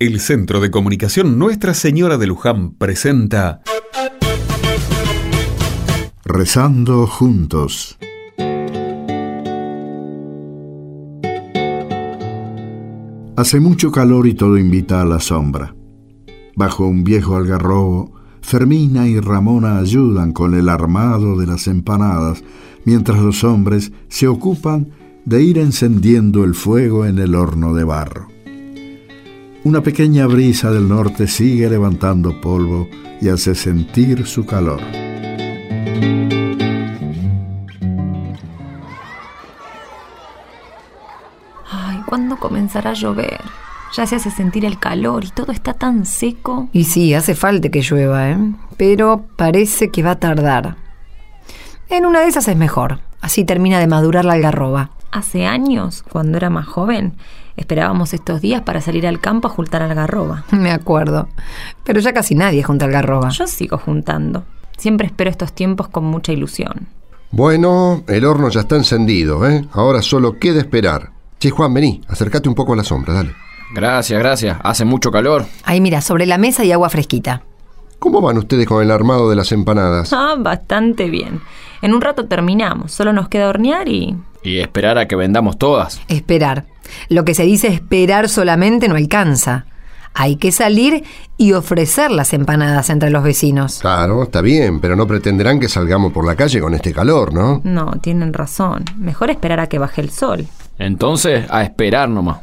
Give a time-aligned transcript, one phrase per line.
[0.00, 3.60] El Centro de Comunicación Nuestra Señora de Luján presenta
[6.24, 7.98] Rezando juntos.
[13.36, 15.76] Hace mucho calor y todo invita a la sombra.
[16.56, 22.42] Bajo un viejo algarrobo, Fermina y Ramona ayudan con el armado de las empanadas,
[22.86, 24.92] mientras los hombres se ocupan
[25.26, 28.29] de ir encendiendo el fuego en el horno de barro.
[29.62, 32.88] Una pequeña brisa del norte sigue levantando polvo
[33.20, 34.80] y hace sentir su calor.
[41.70, 43.42] Ay, ¿cuándo comenzará a llover?
[43.94, 46.70] Ya se hace sentir el calor y todo está tan seco.
[46.72, 48.38] Y sí, hace falta que llueva, ¿eh?
[48.78, 50.76] Pero parece que va a tardar.
[51.90, 53.00] En una de esas es mejor.
[53.20, 54.92] Así termina de madurar la algarroba.
[55.12, 57.14] Hace años, cuando era más joven,
[57.60, 60.44] esperábamos estos días para salir al campo a juntar algarroba.
[60.50, 61.28] Me acuerdo.
[61.84, 63.28] Pero ya casi nadie junta algarroba.
[63.30, 64.44] Yo sigo juntando.
[64.76, 66.88] Siempre espero estos tiempos con mucha ilusión.
[67.30, 69.64] Bueno, el horno ya está encendido, ¿eh?
[69.72, 71.10] Ahora solo queda esperar.
[71.38, 73.34] Che, Juan, vení, acércate un poco a la sombra, dale.
[73.72, 74.58] Gracias, gracias.
[74.62, 75.46] Hace mucho calor.
[75.64, 77.44] Ahí mira, sobre la mesa hay agua fresquita.
[78.00, 80.10] ¿Cómo van ustedes con el armado de las empanadas?
[80.14, 81.42] Ah, bastante bien.
[81.82, 82.92] En un rato terminamos.
[82.92, 84.16] Solo nos queda hornear y...
[84.42, 86.00] Y esperar a que vendamos todas.
[86.08, 86.64] Esperar.
[87.10, 89.66] Lo que se dice esperar solamente no alcanza.
[90.14, 91.04] Hay que salir
[91.36, 93.80] y ofrecer las empanadas entre los vecinos.
[93.80, 97.60] Claro, está bien, pero no pretenderán que salgamos por la calle con este calor, ¿no?
[97.64, 98.84] No, tienen razón.
[98.96, 100.46] Mejor esperar a que baje el sol.
[100.78, 102.38] Entonces, a esperar nomás.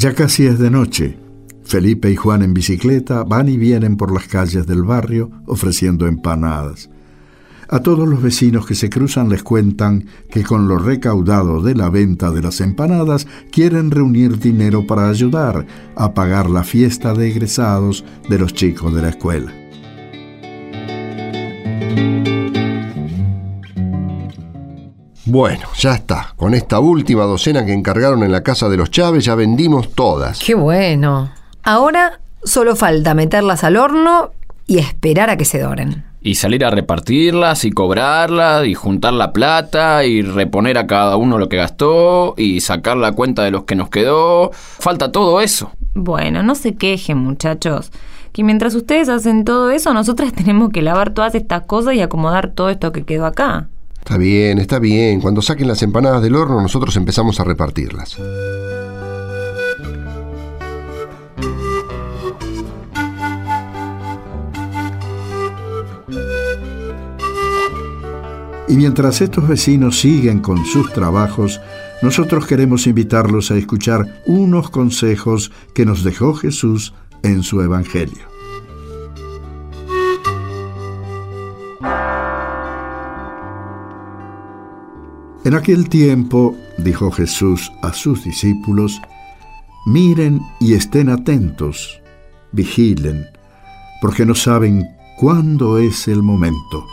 [0.00, 1.18] Ya casi es de noche.
[1.62, 6.88] Felipe y Juan en bicicleta van y vienen por las calles del barrio ofreciendo empanadas.
[7.68, 11.90] A todos los vecinos que se cruzan les cuentan que con lo recaudado de la
[11.90, 18.02] venta de las empanadas quieren reunir dinero para ayudar a pagar la fiesta de egresados
[18.30, 19.59] de los chicos de la escuela.
[25.30, 26.34] Bueno, ya está.
[26.36, 30.40] Con esta última docena que encargaron en la casa de los Chávez ya vendimos todas.
[30.40, 31.30] Qué bueno.
[31.62, 34.32] Ahora solo falta meterlas al horno
[34.66, 36.02] y esperar a que se doren.
[36.20, 41.38] Y salir a repartirlas y cobrarlas y juntar la plata y reponer a cada uno
[41.38, 44.50] lo que gastó y sacar la cuenta de los que nos quedó.
[44.52, 45.70] Falta todo eso.
[45.94, 47.92] Bueno, no se quejen, muchachos.
[48.32, 52.50] Que mientras ustedes hacen todo eso, nosotras tenemos que lavar todas estas cosas y acomodar
[52.50, 53.68] todo esto que quedó acá.
[54.10, 55.20] Está bien, está bien.
[55.20, 58.16] Cuando saquen las empanadas del horno, nosotros empezamos a repartirlas.
[68.66, 71.60] Y mientras estos vecinos siguen con sus trabajos,
[72.02, 78.29] nosotros queremos invitarlos a escuchar unos consejos que nos dejó Jesús en su Evangelio.
[85.42, 89.00] En aquel tiempo, dijo Jesús a sus discípulos,
[89.86, 92.02] miren y estén atentos,
[92.52, 93.24] vigilen,
[94.02, 94.86] porque no saben
[95.16, 96.84] cuándo es el momento.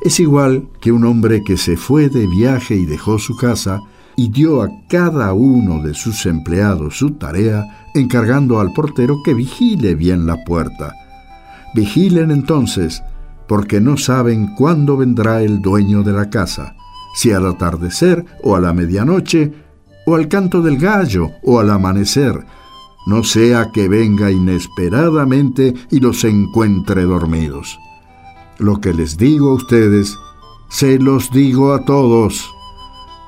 [0.00, 3.78] Es igual que un hombre que se fue de viaje y dejó su casa
[4.16, 9.94] y dio a cada uno de sus empleados su tarea, encargando al portero que vigile
[9.94, 10.94] bien la puerta.
[11.74, 13.02] Vigilen entonces,
[13.46, 16.74] porque no saben cuándo vendrá el dueño de la casa
[17.14, 19.52] si al atardecer o a la medianoche,
[20.06, 22.44] o al canto del gallo o al amanecer,
[23.06, 27.78] no sea que venga inesperadamente y los encuentre dormidos.
[28.58, 30.16] Lo que les digo a ustedes,
[30.68, 32.50] se los digo a todos.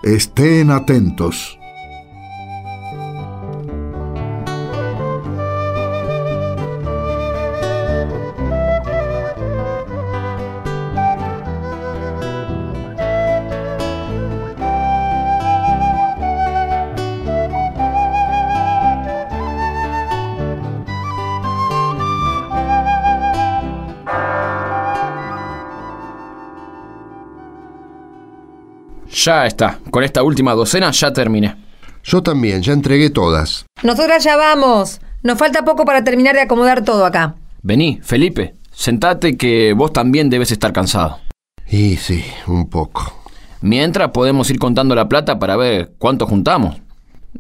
[0.03, 1.59] Estén atentos.
[29.27, 29.81] Ya está.
[29.91, 31.57] Con esta última docena ya terminé.
[32.05, 33.67] Yo también, ya entregué todas.
[33.83, 35.01] Nosotras ya vamos.
[35.25, 37.35] Nos falta poco para terminar de acomodar todo acá.
[37.61, 38.55] Vení, Felipe.
[38.71, 41.19] Sentate que vos también debes estar cansado.
[41.69, 43.03] Y sí, un poco.
[43.63, 46.81] Mientras podemos ir contando la plata para ver cuánto juntamos.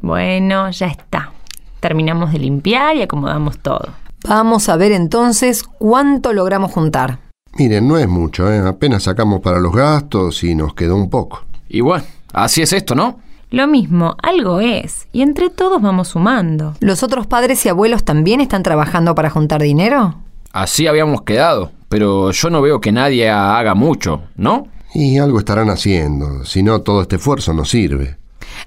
[0.00, 1.30] Bueno, ya está.
[1.78, 3.90] Terminamos de limpiar y acomodamos todo.
[4.28, 7.20] Vamos a ver entonces cuánto logramos juntar.
[7.56, 8.58] Miren, no es mucho, ¿eh?
[8.58, 11.45] apenas sacamos para los gastos y nos quedó un poco.
[11.68, 12.04] Y bueno,
[12.36, 13.18] Así es esto, ¿no?
[13.50, 16.74] Lo mismo, algo es, y entre todos vamos sumando.
[16.80, 20.16] ¿Los otros padres y abuelos también están trabajando para juntar dinero?
[20.52, 24.68] Así habíamos quedado, pero yo no veo que nadie haga mucho, ¿no?
[24.92, 28.18] Y algo estarán haciendo, si no todo este esfuerzo no sirve.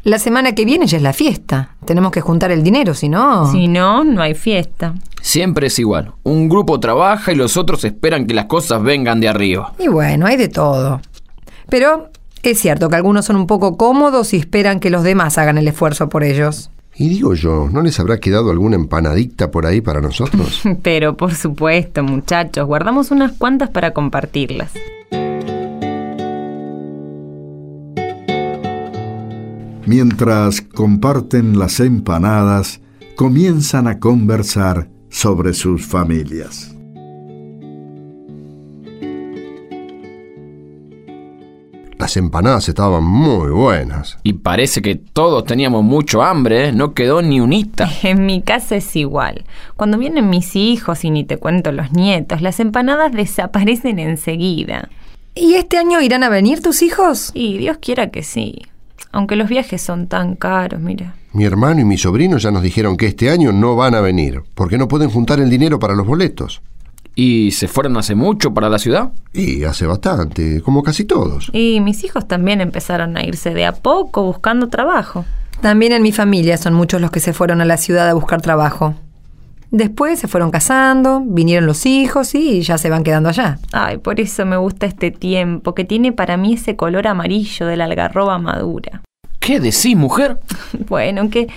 [0.03, 1.75] La semana que viene ya es la fiesta.
[1.85, 3.51] Tenemos que juntar el dinero, si no...
[3.51, 4.95] Si no, no hay fiesta.
[5.21, 6.13] Siempre es igual.
[6.23, 9.73] Un grupo trabaja y los otros esperan que las cosas vengan de arriba.
[9.77, 11.01] Y bueno, hay de todo.
[11.69, 12.09] Pero
[12.43, 15.67] es cierto que algunos son un poco cómodos y esperan que los demás hagan el
[15.67, 16.71] esfuerzo por ellos.
[16.95, 20.61] Y digo yo, ¿no les habrá quedado alguna empanadita por ahí para nosotros?
[20.83, 24.71] Pero por supuesto, muchachos, guardamos unas cuantas para compartirlas.
[29.85, 32.79] Mientras comparten las empanadas,
[33.15, 36.75] comienzan a conversar sobre sus familias.
[41.99, 44.17] Las empanadas estaban muy buenas.
[44.23, 46.71] Y parece que todos teníamos mucho hambre, ¿eh?
[46.71, 47.89] no quedó ni unita.
[48.03, 49.43] En mi casa es igual.
[49.75, 54.87] Cuando vienen mis hijos y ni te cuento los nietos, las empanadas desaparecen enseguida.
[55.35, 57.31] ¿Y este año irán a venir tus hijos?
[57.33, 58.61] Y Dios quiera que sí.
[59.11, 61.15] Aunque los viajes son tan caros, mira.
[61.33, 64.41] Mi hermano y mi sobrino ya nos dijeron que este año no van a venir,
[64.55, 66.61] porque no pueden juntar el dinero para los boletos.
[67.21, 69.09] ¿Y se fueron hace mucho para la ciudad?
[69.33, 71.49] Y hace bastante, como casi todos.
[71.51, 75.25] Y mis hijos también empezaron a irse de a poco buscando trabajo.
[75.59, 78.41] También en mi familia son muchos los que se fueron a la ciudad a buscar
[78.41, 78.95] trabajo.
[79.69, 83.59] Después se fueron casando, vinieron los hijos y ya se van quedando allá.
[83.73, 87.75] Ay, por eso me gusta este tiempo, que tiene para mí ese color amarillo de
[87.75, 89.01] la algarroba madura.
[89.41, 90.39] ¿Qué decís, mujer?
[90.87, 91.49] Bueno, que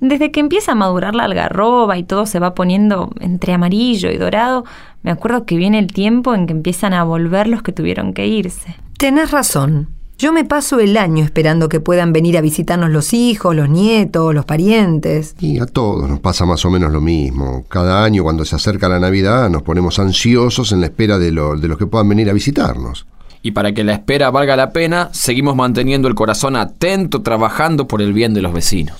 [0.00, 4.16] desde que empieza a madurar la algarroba y todo se va poniendo entre amarillo y
[4.16, 4.64] dorado,
[5.02, 8.26] me acuerdo que viene el tiempo en que empiezan a volver los que tuvieron que
[8.26, 8.76] irse.
[8.98, 9.88] Tenés razón.
[10.18, 14.34] Yo me paso el año esperando que puedan venir a visitarnos los hijos, los nietos,
[14.34, 15.36] los parientes.
[15.38, 17.64] Y a todos nos pasa más o menos lo mismo.
[17.68, 21.56] Cada año cuando se acerca la Navidad nos ponemos ansiosos en la espera de, lo-
[21.56, 23.06] de los que puedan venir a visitarnos.
[23.42, 28.02] Y para que la espera valga la pena, seguimos manteniendo el corazón atento, trabajando por
[28.02, 28.96] el bien de los vecinos.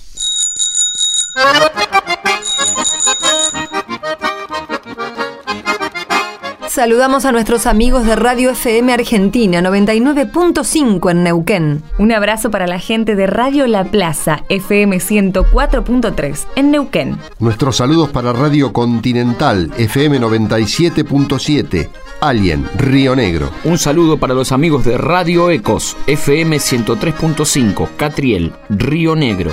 [6.79, 11.83] Saludamos a nuestros amigos de Radio FM Argentina 99.5 en Neuquén.
[11.99, 17.19] Un abrazo para la gente de Radio La Plaza, FM 104.3, en Neuquén.
[17.41, 21.89] Nuestros saludos para Radio Continental, FM 97.7,
[22.21, 23.51] Alien, Río Negro.
[23.65, 29.51] Un saludo para los amigos de Radio Ecos, FM 103.5, Catriel, Río Negro.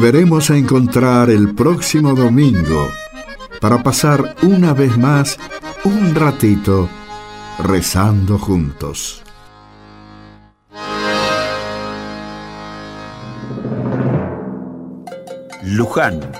[0.00, 2.88] Volveremos a encontrar el próximo domingo
[3.60, 5.38] para pasar una vez más
[5.84, 6.88] un ratito
[7.62, 9.22] rezando juntos.
[15.64, 16.32] Luján,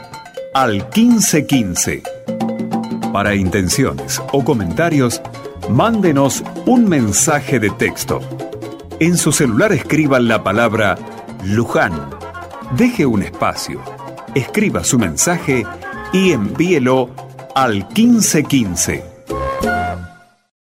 [0.54, 2.02] al 1515.
[3.12, 5.20] Para intenciones o comentarios,
[5.68, 8.20] mándenos un mensaje de texto.
[9.00, 10.96] En su celular escriban la palabra
[11.44, 12.29] Luján.
[12.76, 13.80] Deje un espacio,
[14.32, 15.66] escriba su mensaje
[16.12, 17.10] y envíelo
[17.54, 19.09] al 1515.